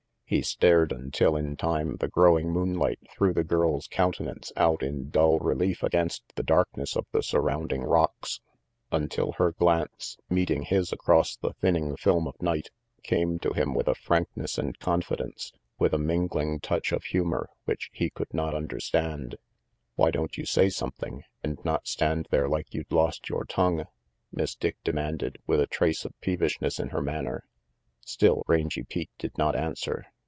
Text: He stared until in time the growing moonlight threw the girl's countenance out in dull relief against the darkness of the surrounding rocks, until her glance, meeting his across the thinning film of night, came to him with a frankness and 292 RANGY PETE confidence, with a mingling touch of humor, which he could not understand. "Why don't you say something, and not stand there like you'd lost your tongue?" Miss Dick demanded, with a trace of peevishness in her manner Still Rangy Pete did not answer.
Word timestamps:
He 0.33 0.41
stared 0.43 0.93
until 0.93 1.35
in 1.35 1.57
time 1.57 1.97
the 1.97 2.07
growing 2.07 2.53
moonlight 2.53 2.99
threw 3.11 3.33
the 3.33 3.43
girl's 3.43 3.87
countenance 3.89 4.53
out 4.55 4.81
in 4.81 5.09
dull 5.09 5.39
relief 5.39 5.83
against 5.83 6.23
the 6.35 6.41
darkness 6.41 6.95
of 6.95 7.05
the 7.11 7.21
surrounding 7.21 7.81
rocks, 7.83 8.39
until 8.93 9.33
her 9.33 9.51
glance, 9.51 10.15
meeting 10.29 10.61
his 10.61 10.93
across 10.93 11.35
the 11.35 11.51
thinning 11.59 11.97
film 11.97 12.29
of 12.29 12.41
night, 12.41 12.69
came 13.03 13.39
to 13.39 13.51
him 13.51 13.73
with 13.73 13.89
a 13.89 13.93
frankness 13.93 14.57
and 14.57 14.79
292 14.79 14.79
RANGY 14.79 14.79
PETE 14.79 14.85
confidence, 14.85 15.65
with 15.77 15.93
a 15.93 15.97
mingling 15.97 16.61
touch 16.61 16.93
of 16.93 17.03
humor, 17.03 17.49
which 17.65 17.89
he 17.91 18.09
could 18.09 18.33
not 18.33 18.55
understand. 18.55 19.35
"Why 19.97 20.11
don't 20.11 20.37
you 20.37 20.45
say 20.45 20.69
something, 20.69 21.23
and 21.43 21.57
not 21.65 21.87
stand 21.89 22.29
there 22.31 22.47
like 22.47 22.73
you'd 22.73 22.93
lost 22.93 23.27
your 23.27 23.43
tongue?" 23.43 23.83
Miss 24.31 24.55
Dick 24.55 24.77
demanded, 24.85 25.39
with 25.45 25.59
a 25.59 25.67
trace 25.67 26.05
of 26.05 26.13
peevishness 26.21 26.79
in 26.79 26.91
her 26.91 27.01
manner 27.01 27.43
Still 27.99 28.43
Rangy 28.47 28.83
Pete 28.83 29.11
did 29.17 29.37
not 29.37 29.57
answer. 29.57 30.05